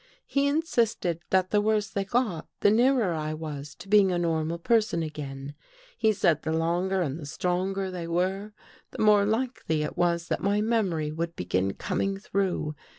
[0.25, 4.57] He insisted that the worse they got, the nearer I was to being a normal
[4.57, 5.53] person again.
[5.95, 8.51] He said the longer and the stronger they were,
[8.89, 12.73] the more likely it was that the memory would begin coming through.